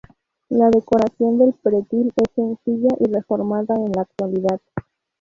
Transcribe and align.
La 0.49 0.67
decoración 0.71 1.37
del 1.37 1.53
pretil 1.53 2.11
es 2.15 2.33
sencilla 2.33 2.89
y 2.99 3.03
reformada 3.13 3.75
en 3.75 3.91
la 3.91 4.01
actualidad. 4.01 4.59